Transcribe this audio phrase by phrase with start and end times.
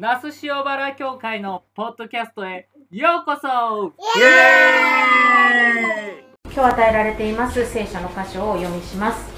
[0.00, 3.92] 那須塩原教会のポッドキャストへようこそ。
[4.16, 6.54] イエーイ。
[6.54, 9.28] 今日与えられています聖書の箇所をお読みします。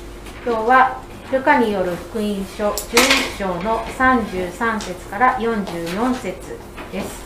[0.45, 1.01] 今日は
[1.33, 6.59] ルカによる福音書11章の33節から44節
[6.93, 7.25] です。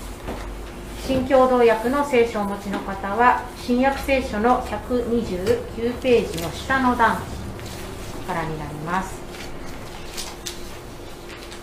[1.04, 7.16] 新共同訳の聖書をお持ちの方は新約聖書の129ページの下の段
[8.28, 9.23] からになります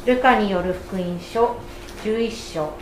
[0.04, 1.58] ルカによる福音書
[2.04, 2.74] 11章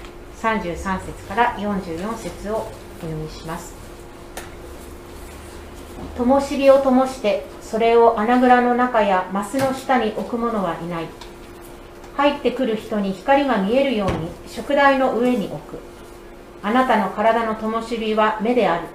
[0.41, 2.71] 33節から44節をお
[3.01, 3.73] 読みします。
[6.17, 11.07] 灯火を灯してそれを穴蔵の中やマスの下に置く者はいない。
[12.15, 15.79] 入ってくる人に光が見えるように食台の上に置く。
[16.63, 18.87] あなたの体の灯火は目である。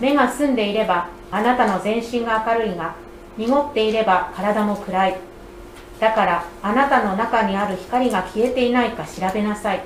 [0.00, 2.94] 目が澄んでいればあなたの全身が明るいが
[3.36, 5.25] 濁っていれば体も暗い。
[6.00, 9.82] だからあなたの中にある光が消えていないか調べなさい。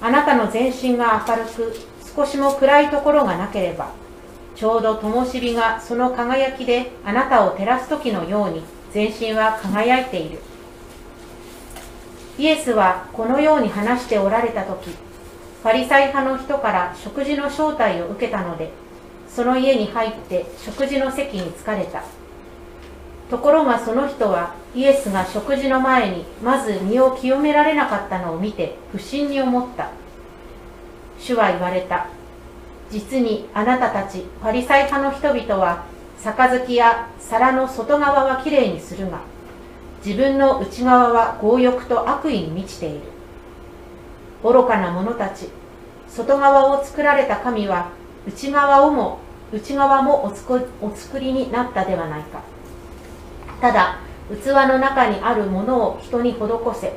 [0.00, 1.74] あなたの全身が明るく
[2.14, 3.92] 少しも暗いところがなければ
[4.54, 10.38] ちょうど灯火がその輝きであなたを照らす時のように全身は輝いている。
[12.38, 18.70] イエスはこのように話しておられた時ファリサイ派の人から食事の招待を受けたので
[19.28, 22.02] その家に入って食事の席に着かれた。
[23.30, 29.90] ところがその人はイエスが食事の前にまず身を清められなかったのを見て不審に思った。
[31.18, 32.06] 主は言われた。
[32.90, 35.84] 実にあなたたちパリサイ派の人々は
[36.22, 39.20] 杯や皿の外側はきれいにするが
[40.04, 43.00] 自分の内側は強欲と悪意に満ちている。
[44.44, 45.48] 愚かな者たち
[46.08, 47.90] 外側を作られた神は
[48.26, 49.18] 内側をも
[49.52, 50.34] 内側もお
[50.94, 52.40] 作りになったではないか。
[53.60, 56.38] ただ器の中にあるものを人に施
[56.74, 56.94] せ。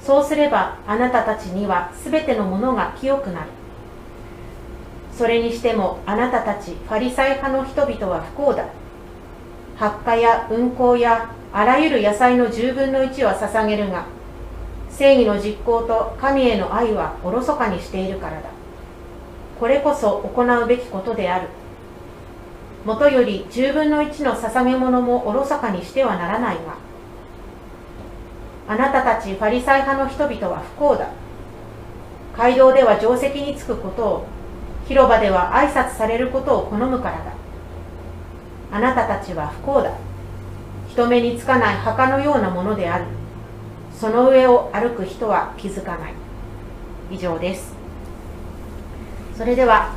[0.00, 3.46] そうすればあなたたちにはすべてのものが清くなる。
[5.12, 8.66] それにしてもあなたたちファリサイ派の人々は不幸だ。
[9.76, 14.06] 発火や運行やあらゆる野菜の10分の1は捧げるが
[14.90, 18.48] 正義の実行と神への愛はおろそかにしているからだ。
[19.58, 21.48] これこそ行うべきことである。
[22.86, 26.76] もとより10分の1の捧げ物もおろそかにしてはならないが
[28.68, 31.08] あなたたちファリサイ派の人々は不幸だ。
[32.36, 34.26] 街道では定石につくことを
[34.86, 37.32] 広場では挨拶されることを好むからだ。
[38.72, 39.92] あなたたちは不幸だ。
[40.88, 43.04] 人目につかない墓のようなものである。
[43.92, 46.14] その上を歩く人は気づかない。
[47.10, 47.74] 以上です。
[49.36, 49.92] それでは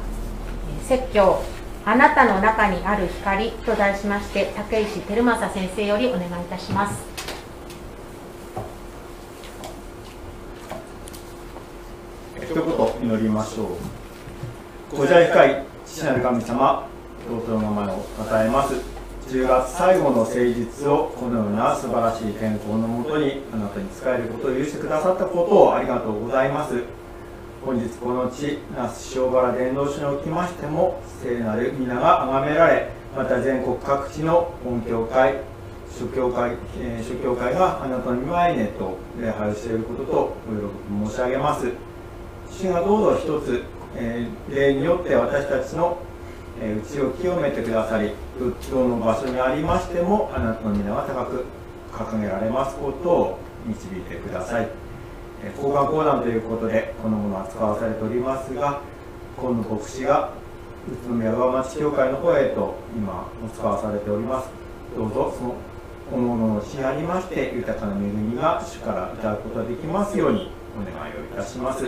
[0.87, 1.41] 説教
[1.85, 7.03] あなたの中にある光と題しまして竹石照正先生よりお願いいたします。
[12.37, 12.63] 一言
[13.03, 14.97] 祈りましょう。
[14.97, 16.87] ご自愛深い父なる神様
[17.27, 18.75] 尊の名前を称えます。
[19.29, 26.83] 10月最後の誠実をこのような素晴らしい健康のもとにあなたに使えることを許してくださったことをありがとうございます。
[27.65, 35.41] 本日この地那須塩原伝道所におきましても聖なる皆が崇められまた全国各地の本教会
[35.89, 41.67] 諸教会、えー、諸教会があなたの御前にと礼拝をしていることとお喜び申し上げます。
[42.51, 43.63] 主がどうぞ一つ
[43.95, 45.97] えー、霊によって私たちの、
[46.61, 51.45] えー、内を清めてくださり仏教の場所にありましてもあなたの皆が高く
[51.91, 54.67] 掲げられますことを導いてください、
[55.55, 58.81] 交換講談ということでこのものは使わされておりますが
[59.37, 60.33] 今野牧師が
[60.87, 64.49] 宇都宮川町教会の方へと今使わされております。
[64.97, 65.55] どうぞその
[66.11, 71.85] このもののしありまして豊かな恵みが主からいただくことができますようにお願いをいたします。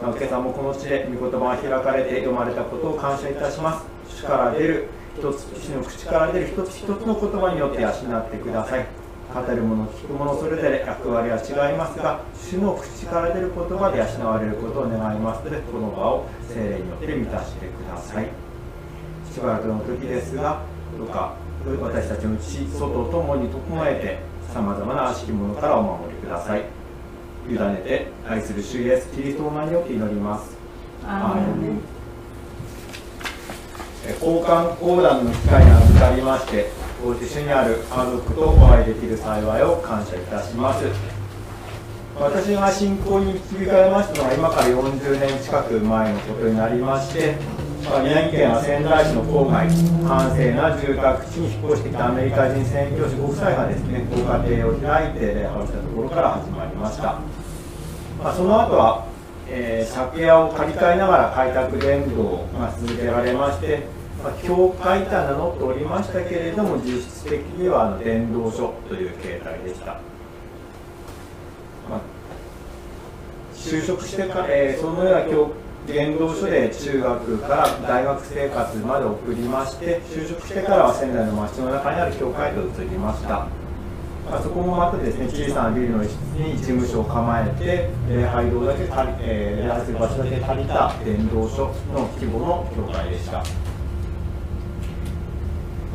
[0.00, 3.86] 今朝もこの地で御言葉が開かれて読まれたことを感謝いたします。
[4.08, 9.01] 主から出る一つ主の口から出る一つ一つの言葉によって養ってください。
[9.32, 15.44] 語る者聞く者それぞれ役割は違いますが主の口から出る言葉で養われることを願います。
[15.44, 18.28] のでこの場を精霊によって満たしてください。
[19.32, 20.60] しばらくの時ですが
[20.98, 21.34] どうか
[21.80, 26.64] 私たちの内外ともに整えてさまざまな悪しき者からお守りください。
[27.48, 30.56] 委ねて愛する主イエスキリストの名によって祈ります。
[31.04, 31.34] ア
[34.20, 36.70] 交換講談の機会が預かりまして
[37.02, 40.84] ご自主にある家族とお会いできる幸いを感謝いたします
[42.14, 47.34] 私が信仰に導かれましたのは今から40年近く前のことになりまして
[47.82, 57.18] 宮城県は仙台市の郊外、閑静な住宅地に引っ越してきたアメリカ人宣教師ご夫妻がですね、ご家庭を開いて礼拝したところから始まりました。
[58.22, 59.06] まあ、その後は、
[59.48, 63.82] えー、借家を借り換えながら開拓伝道が続けられまして、
[64.22, 69.92] まあ、教会とは名乗っておりましたけれども、実質的には伝道書という形態でした。
[71.88, 72.00] まあ、
[73.54, 75.52] 就職してから、えー、そのような教
[75.86, 83.48] 伝道所で中学から大学生活まで送りまして就職してからは仙台の町の中にある教会と移りました、
[84.30, 93.42] あ、そこもまたですね小さなビルの一室に事務所を構えて礼拝堂だけ足り、えー、礼拝する場所だけ足りた伝道所の規模の教会でした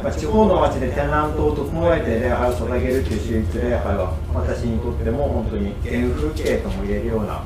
[0.03, 7.43] ま、地方の町で天覧島を整えて礼拝を捧げるという私立礼拝は私にとっても本当に原風景とも言えるような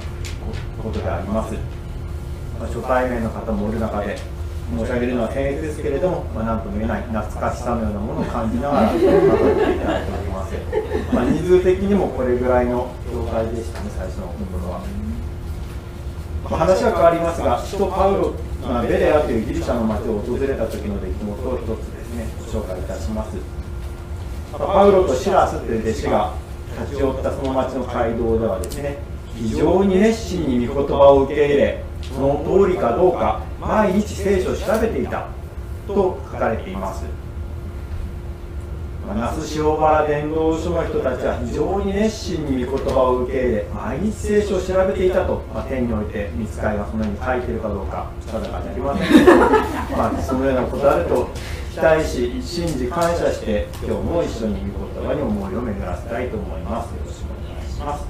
[0.82, 1.56] ことであります。
[2.60, 4.16] まあ、初対面の方もいる中で
[4.72, 10.54] 申し上げるのは僭越ですけれども、まあ、なんとも言えない懐かしさのようなものを感じながら伺っていただいております、
[11.12, 14.86] まあ、人数的にもこれぐらいの教会でしたね最初の頃は、
[16.50, 21.91] まあ、話は変わりますが首都パウロ、まあ、ベレアというギリシャの町を訪れた時の出来事を一つ
[22.52, 23.38] 紹介いたします。
[24.52, 26.34] パウロとシラスという弟子が
[26.82, 28.98] 立ち寄ったその町の街道ではですね
[29.36, 35.28] 非常に熱心に御言葉を受け入れその通りかどうか毎日聖書を調べていた
[35.88, 37.06] と書かれています。
[39.14, 49.10] 那須塩原伝道所の人たちは非常に熱心に御言葉を受け入れ毎日聖書を調べていたと、まあ、天において見つかりがそのように書いてるかどうか定かにありません。
[49.12, 49.36] けど、
[49.98, 51.30] まあ、そのようなことあると
[51.72, 58.04] 期待し信じ感謝して今日も一緒に御言葉に思いを巡らせたいと思いますよろしくお願いします。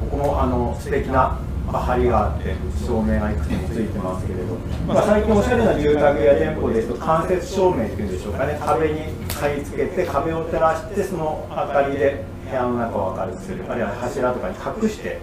[0.00, 1.38] ここもあの素敵な
[1.70, 4.56] 梁があって照明がいくつもついてますけれど、
[4.88, 8.58] まあ、最近おしゃれな住宅や店舗ですと間接照明っていうんでしょうかね。
[8.60, 9.00] 壁に
[9.32, 13.64] 貼り付けて壁を照らしてその明かりで部屋の中を明るくする。
[13.70, 15.20] あるいは柱とかに隠して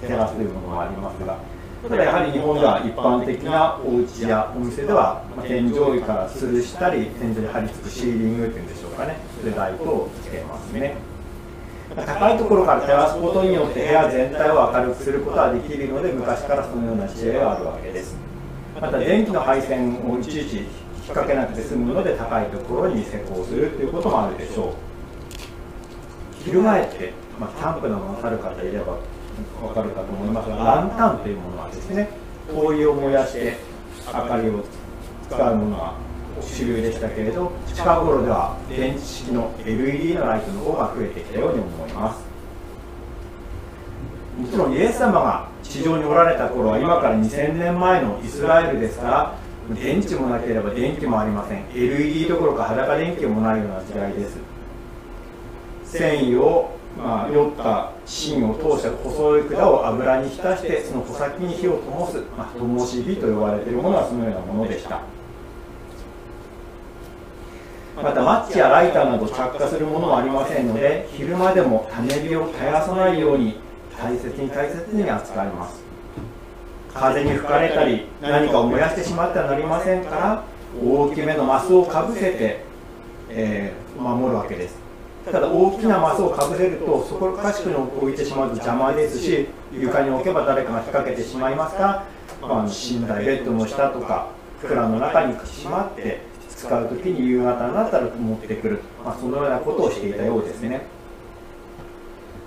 [0.00, 1.36] 照らすというものもありますが
[1.82, 5.72] ただやはり日本では一般的なお家やお店では、まあ、天井
[6.02, 9.16] から吊るしたり天井に張り付くシーリングっていうんでしょうかね。
[9.40, 10.96] それライトをつけますね。
[11.94, 18.16] 高いところから照らすことによって部屋全体を明るくすることができるので昔からそのような知恵があるわけです。
[18.80, 20.66] また電気の配線をいちいち引っ
[21.08, 26.44] 掛けなくて済むので高いところに施工するということもあるでしょう。
[26.44, 28.96] 翻って、まあ、キャンプなどなさる方いれば
[29.60, 32.08] 分かるかと思いますがランタンというものはですね
[32.48, 33.56] 灯油を燃やして
[34.06, 34.64] 明かりを
[35.28, 35.94] 使うものは
[36.40, 42.28] 主流でしたけれど近頃では電池式の LED のライトの方が増えてきたように思います。
[44.38, 49.34] もちろんイエス様が地上におられた頃は今から2000年前のイスラエルですから
[49.74, 51.64] 電池もなければ電気もありません。
[51.74, 54.38] LED どころか裸電気もないような時代です。
[55.84, 65.00] 繊維を、まあ、酔った芯を通した細い管を油に浸してその穂先に火を灯す、まあ、灯火と呼ばれているものはそのようなものでした。
[68.02, 73.56] またマッチやライターなど着火するものもありませんので昼間でも種火を絶やさないように
[74.00, 75.82] 大切に大切に扱います。
[76.94, 80.44] 風に吹かれたり何かを燃やしてしまってはなりませんから
[80.84, 82.60] 大きめのマスをかぶせて、
[83.30, 84.87] えー、守るわけです。
[85.30, 92.04] ただ大きなマスをかぶせるとそこかしくに置いてしまうと邪魔ですし床に置けば誰かが引っ掛けてしまいますか、
[92.40, 94.30] まあ、寝台ベッドの下とか
[94.60, 100.86] 蔵の中にしまって使う時に夕方になったら持ってくる、まあ、そのようなことをしていたようですね。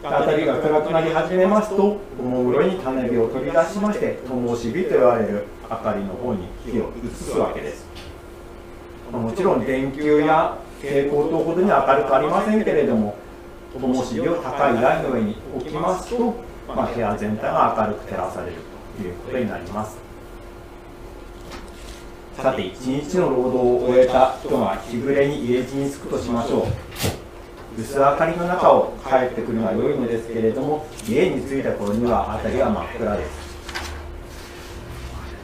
[0.03, 7.85] 辺りが暗くなり始めますとおもむろに種火を取り出しまして灯火と言われる明かりの方に火を移すわけです。
[9.11, 13.15] もちろん電球や蛍光灯ほどには明るくありませんけれども
[13.73, 16.33] 灯火を高い台の上に置きますと、
[16.67, 18.53] まあ、部屋全体が明るく照らされる
[18.97, 19.97] ということになります。
[22.35, 26.61] さて一日の労働を終えた人が日暮れに家路に着くとしましょ
[27.77, 27.79] う。
[27.79, 33.51] 薄明かりの中を帰ってくるのは良いのですけれども家に着いた頃には辺りは真っ暗です。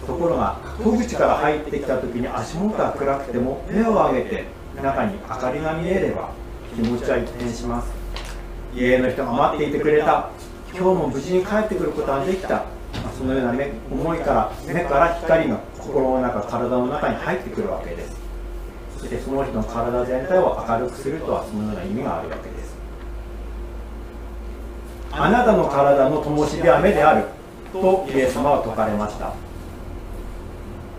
[0.06, 6.30] ところが戸口から入ってきた時に足元は暗くても目を上げて中に明かりが見えれば
[6.76, 7.92] 気持ちは一変します。
[8.76, 10.30] 家の人が待っていてくれた。
[10.72, 12.66] 今日も無事に帰ってくることができた。
[13.18, 18.18] そのような思いから目から光が心の中体の中に入ってくるわけです。
[18.98, 22.76] そしてその人の体全体を明るくするとはそのような意味があるわけです。
[25.12, 27.26] あなたの体の灯火は目である
[27.74, 29.34] とイエス様は説かれました。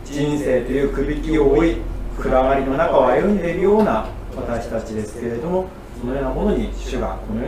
[0.04, 1.76] 人生というくびきを追い
[2.18, 4.06] 暗がりの中を歩んでいるような
[4.36, 5.68] 私たちですけれども
[6.00, 7.46] そのようなものに主がこの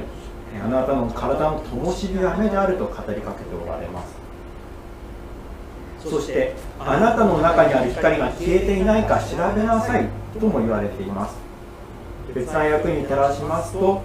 [0.65, 4.21] あなたの体の灯火が目であると語りかけておられます。
[6.03, 10.09] そしてあなたの中にある光が消えていないか調べなさい
[10.39, 11.37] とも言われています。
[12.35, 14.03] 別な役に照らしますと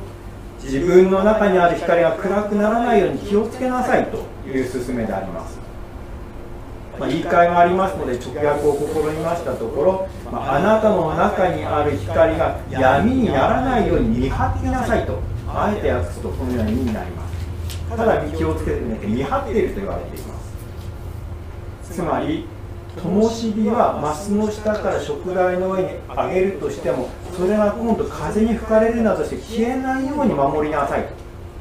[0.62, 4.18] 自分の中にある光が暗くならないように気をつけなさいと
[4.48, 5.60] いう勧めであります、
[7.00, 17.36] まあ、言い換えがありますので直訳を試みましたところ、まあ、あなたの中にある光が闇にならないように見張っていなさいとあえて訳すとこのような意味になります。
[17.90, 20.40] ただ気をつけてね見張っていると言われていま
[21.84, 21.94] す。
[21.94, 22.46] つまり
[23.02, 31.08] 灯火はマスの下から食台の上に上げるとしてもそれが今度風に吹かれるなどして消えないように守りなさい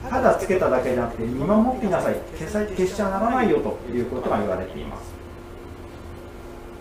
[0.08, 2.14] ただつけただけじゃなくて見守っていなさい。
[2.38, 5.12] 消さ消しちゃならないよということが言われています。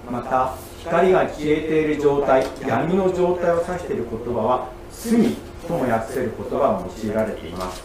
[0.09, 5.35] また光が消えている状態闇の状態を指している言葉は罪
[5.67, 7.83] とも訳せる言葉が用いられています。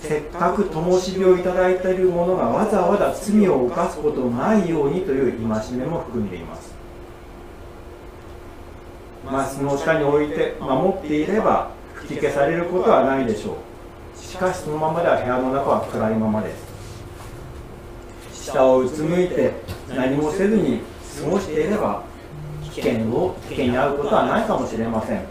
[0.00, 6.74] せっかく灯火をいただいている者がわざわざ罪を犯すことないようにという戒めも含んでいます。
[9.24, 14.18] マスの下に置いて守っていれば吹き消されることはないでしょう。
[14.18, 16.65] しかしそのままでは部屋の中は暗いままです。
[18.46, 19.52] 下をうつむいて
[19.88, 20.80] 何もせずに
[21.20, 22.04] 過ごしていれば
[22.62, 25.24] 危険を危険に遭うことはないかもしれません。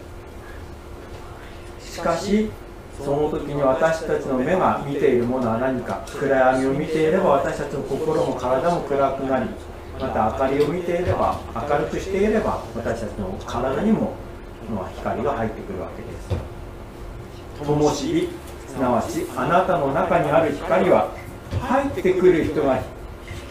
[1.80, 2.50] しかし
[3.02, 9.46] その時に私たちの目が見ているものは何か暗闇を見ていれば私たちの心も体も暗くなり
[9.98, 14.12] また明かりを見ていれば明るくしていれば私たちの体にも
[14.98, 17.64] 光が入ってくるわけです。
[17.64, 18.28] 灯火
[18.66, 21.12] すなわちあなたの中にある光は
[21.62, 22.82] 入ってくる人が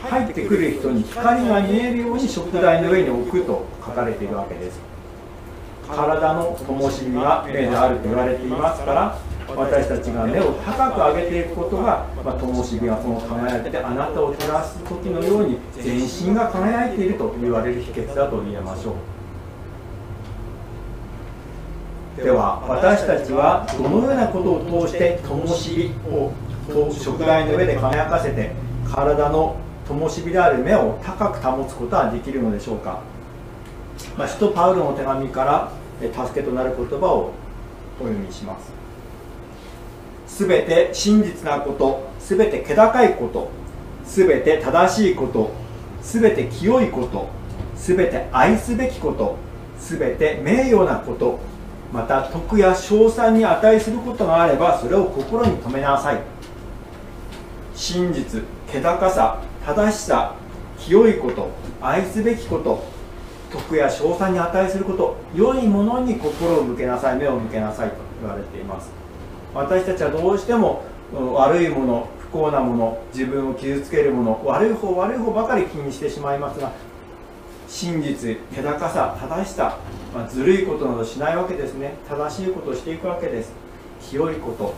[0.05, 4.79] 入ってくる人に光が見えるように食台の上に置くと書かれているわけです。
[5.87, 18.95] 体の灯火が目であると言われていますから私たちが目を高く上げていくことが、まあ、灯火がその輝いてあなたを照らす時のように全身が輝いていると言われる秘訣だと言えましょう。
[22.23, 26.31] では私たちはどのようなことを通して灯火を
[26.91, 28.55] 食台の上で輝かせて
[28.89, 29.57] 体の
[29.87, 33.01] 灯火である目を高く保つことはできるのでしょうか、
[34.17, 37.31] まあ、使徒パウロの手紙から助けとなる言葉を
[37.99, 38.71] お読みします。
[40.27, 43.49] すべて真実なことすべて気高いこと
[44.03, 45.51] すべて正しいこと
[46.01, 47.29] すべて清いこと
[47.75, 49.37] すべて愛すべきこと
[49.79, 51.39] すべて名誉なこと
[51.93, 56.21] また徳や賞賛に値することがあればそれを心に留めなさい。
[57.73, 60.35] 真実気高さ正しさ
[60.77, 61.49] 清いこと
[61.81, 62.83] 愛すべきこと
[63.51, 68.91] 徳や賞賛に値すること良いものに心を向けなさい目を向けなさいと言われています。
[69.55, 70.83] 私たちはどうしても
[71.33, 76.71] 悪いもの不幸なもの自分を傷つけるもの悪い方悪い方ばかり気にしてしまいますが
[77.67, 79.79] 真実気高さ正しさ、
[80.13, 81.95] まあ、ずるいことなどしないわけですね。
[82.07, 83.51] 正しいことをしていくわけです。
[84.01, 84.75] 清いこと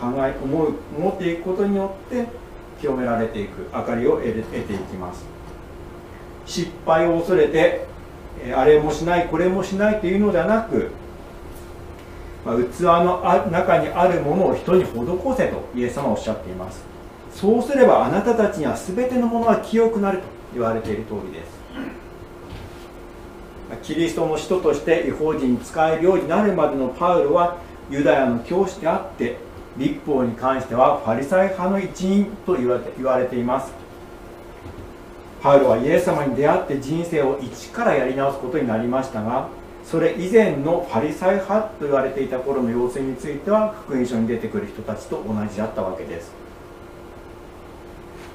[0.00, 2.45] 考え思う思っていくことによって
[2.80, 5.24] 清められていく明かりを得ていきます。
[6.44, 7.86] 失敗を恐れて
[8.54, 10.90] あれもしないこれもしないというのではなく
[12.46, 14.94] まあ、器の中にあるものを人に施
[15.36, 16.84] せとイエス様はおっしゃっています。
[17.34, 21.56] そうすればあなたたちには全てのものは清くなると言われている通りです。
[23.82, 27.56] キリストの使徒として違法人に使えるようになるまでのパウロは
[27.90, 29.38] ユダヤの教師であって
[29.78, 33.72] 立法に関してはファリサイ派の一員と言われています。
[35.42, 39.48] パウロはイエス様に出会って人生を一からやり直すことになりましたが
[39.84, 46.32] それ以前のファリサイ派と言われていた頃の要請については福音書に出てくる人たちと同じだったわけです。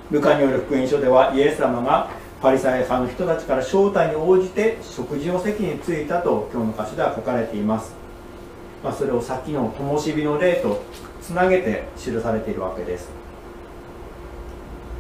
[0.10, 2.10] ルカによる福音書ではイエス様が
[2.42, 7.94] パリサイ派の人たちから招待に応じて食事の席に着いたと今日の箇所では書かれています、
[8.84, 10.82] まあ、それをさっきの灯火の例と
[11.22, 13.10] つなげて記されているわけです。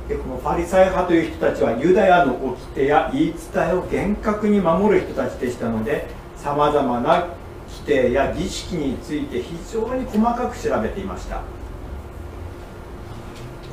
[0.07, 7.27] でこのファリサイ派という人たちはユダヤの掟や言い伝えを厳格に守る人たちでしたのでさまざまな
[7.69, 11.41] 規定や儀式について非常に細かく調べていました。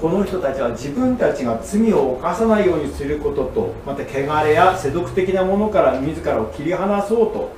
[0.00, 7.50] この人たちは自分たちが罪を犯さないようにすることとまた汚れや世俗的なものから自らを切り離そうと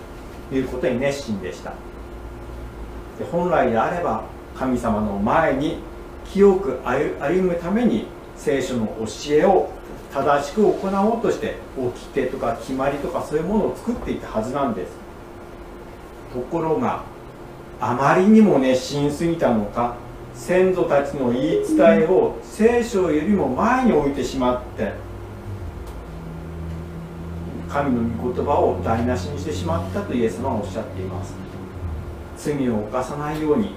[0.51, 1.75] いうことに熱心でした。
[3.19, 4.25] で本来であれば
[4.57, 5.79] 神様の前に
[6.33, 9.71] 清く歩むために聖書の教えを
[10.13, 14.93] 正しく行おうとして掟とか決まりとかそういうものを作っていたはずなんです。
[16.33, 17.03] ところが
[17.81, 19.97] あまりにも熱心すぎたのか
[20.35, 24.93] 先祖たちの言い伝えを聖書よりも前に置いてしまって
[27.69, 31.35] 神の御言葉を台無しにしてしまったとイエス様はおっしゃっています。
[32.37, 33.75] 罪を犯さないように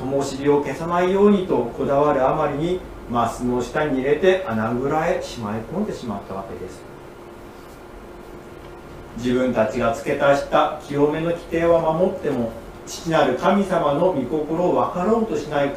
[0.00, 2.80] 灯火を消さないようにとこだわるあまりに
[3.10, 6.82] マスの下に入れて穴蔵へしまい込んでしまったわけです。
[9.18, 12.52] 自分たちが付け足した清めの規定は守っても
[12.86, 15.72] 父なる神様の御心を分かろうとしない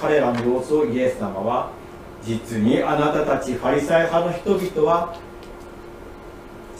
[0.00, 1.70] 彼らの様子をイエス様は
[2.22, 5.14] 実にあなたたちファリサイ派の人々は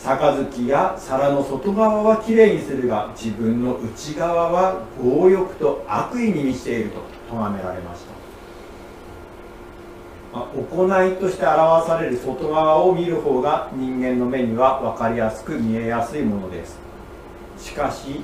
[0.02, 8.04] 杯や皿の外側はきれいにするが自分の内側は強欲と悪意に満ちていると咎められまし
[10.32, 16.78] たま行いとして表される外側を見る方が人間の目には分かりやすく見えやすいものです
[17.58, 18.22] しかし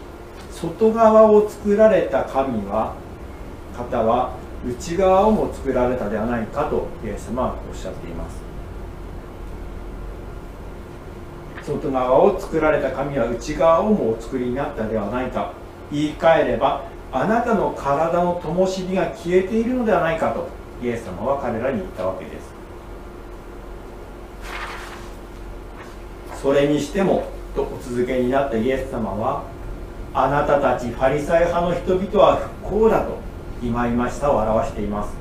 [0.50, 2.94] 外側を作られた神は
[3.76, 4.34] 方は
[4.66, 8.40] 内側をも作られたではないかとイエス様はおっしゃっています
[11.66, 15.52] 外側を作られた神は内側をもお作りになったではないか。
[15.90, 20.48] 言い換えればあなたの体の灯火が消えているのではないかと
[20.82, 22.54] イエス様は彼らに言ったわけです。
[26.42, 29.44] それにしてもとお続けになったイエス様は
[30.12, 33.18] あなたたちファリサイ派の人々は不幸だと
[33.60, 35.14] 忌々しさを表しています。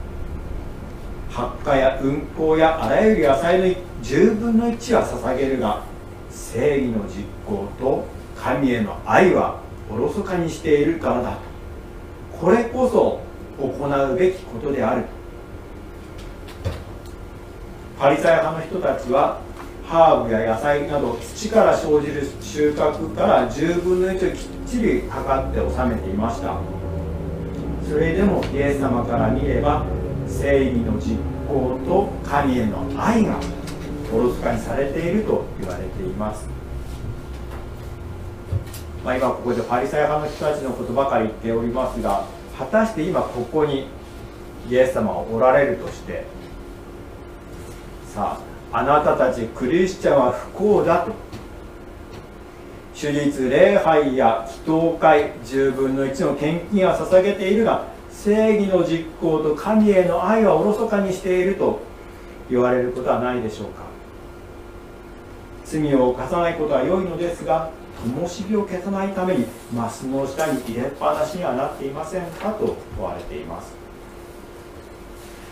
[1.31, 3.65] 発火や運行やあらゆる野菜の
[4.03, 5.83] 10分の1は捧げるが
[6.35, 8.05] 正義の実行と
[8.37, 11.37] 神への愛はおろそかにしているからだと。
[12.39, 13.21] これこそ
[13.57, 15.05] 行うべきことである
[17.97, 19.39] パリサイ派の人たちは
[19.87, 26.59] ハーブや野菜など土から生じる収穫から10分の1をきっちり測って収めていました。
[27.87, 29.85] それでもイエス様から見れば
[30.27, 33.39] 正義の実行と神への愛が
[34.13, 36.47] おろそかにされていると言われています、
[39.03, 42.25] まあ、今ここでパリサイ派の人たちのことばかり言っておりますが
[42.57, 43.87] 果たして今ここに
[44.69, 46.25] イエス様がおられるとして
[48.07, 48.39] さ
[48.71, 51.13] ああなたたちクリスチャンは不幸だと。
[52.95, 61.81] 手術礼拝や祈祷会10分の1の献金は捧げているが正義の実行と神への愛はおろそかにしていると
[62.49, 63.84] 言われることはないでしょうか。
[65.65, 67.71] 罪を犯さないことは良いのですが
[68.03, 73.73] 灯火を消さないためにマスの下に入れっぱなしにはなっていませんかと問われています。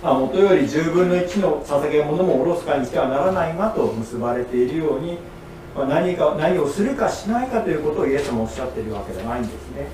[0.04, 5.17] まあ、元より10分の1の捧げ物もおろすかにしてはならないがと結ばれているように、
[5.73, 9.88] まあ、何か何をするかしないかということをイエスもおっしゃっているわけじゃないんですね。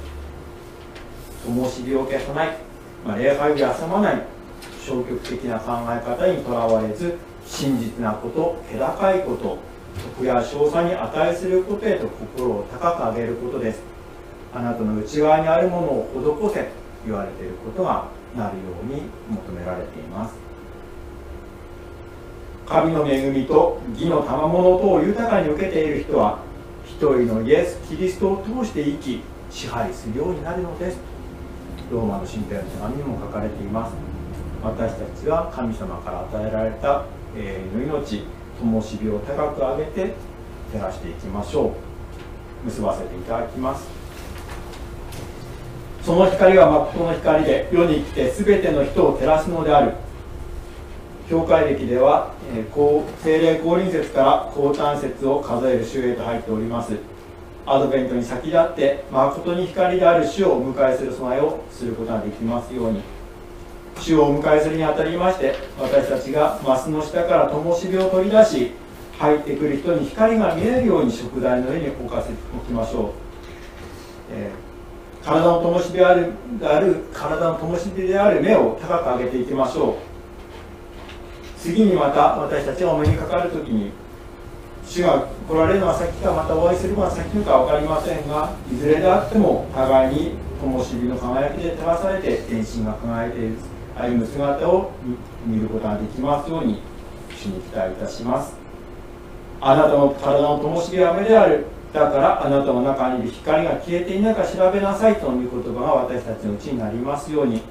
[1.45, 2.57] 灯火を消さない、
[3.05, 4.39] まあ、礼拝を休まない。
[4.83, 9.59] 消極的な考え方にとらわれず真実なこと気高いこと
[9.99, 13.81] 徳や賞賛に値することへと心を高く上げることです。
[14.53, 16.65] あなたの内側にあるものを施せと
[17.05, 20.35] 言われていることがなるように求められています。
[22.65, 26.39] 神の恵みと義の賜物等を豊かに受けている人は
[26.85, 30.99] 一人のイエス・キリストを通して生き支配するようになるのです。
[31.91, 33.95] ローマの神殿の手紙にも書かれています。
[34.61, 38.23] 私たちは神様から与えられた永遠の命
[38.61, 40.13] 灯火を高く上げて
[40.73, 41.73] 照らしていきましょ
[42.63, 42.65] う。
[42.65, 43.87] 結ばせていただきます。
[46.03, 49.93] その光は誠の光で世に来て全ての人を照らすのである。
[51.29, 56.93] 教会歴では、えー、精霊降臨節から降誕節を数える週へと入っております。
[57.65, 63.01] アドベントに先立って誠に光である主をお迎えする備えをすることができますように。
[63.99, 68.71] 主をお迎えするにあたりまして私たちがマスの下から灯火を取り出し
[69.17, 73.11] 入ってくる人に光が見えるように食材の上に置かせておきましょう、
[74.31, 74.69] えー
[75.21, 79.95] 体の灯火であるである体の灯火である目を高く上げていきましょう。
[81.59, 83.91] 次にまた私たちがお目にかかるときに
[84.85, 90.31] 主が来られるのは先かまたお会いするのは先か分かりませんがいずれであっても互いに
[90.61, 93.57] 灯火の輝きで照らされて天心が輝いている。
[93.99, 94.91] 歩む姿を
[95.45, 96.81] 見ることができますように
[97.37, 98.53] 主に期待いたします。
[99.61, 101.65] あなたの体の灯火は目である。
[101.93, 107.61] だからあなたの中にいる光が消えていないか調べなさいという言葉が私たちのうちになりますように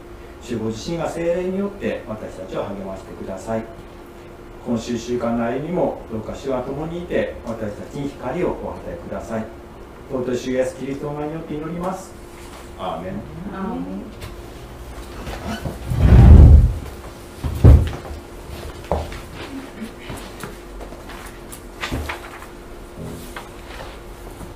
[0.42, 3.64] 主ご自身が精霊によって私たちを励ましてください。
[4.66, 9.44] 今週週間の間にもどうか主は共にいて私たちに光をお与えください。
[10.10, 12.12] 尊い主イエスキリストの名によって祈ります。
[12.78, 13.14] アーメン。
[13.54, 13.80] アーメ
[16.04, 16.07] ン。